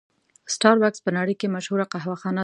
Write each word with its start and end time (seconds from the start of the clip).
سټار 0.53 0.75
بکس 0.81 0.99
په 1.05 1.11
نړۍ 1.17 1.35
کې 1.39 1.53
مشهوره 1.55 1.85
قهوه 1.91 2.15
خانه 2.21 2.37
ده. 2.39 2.39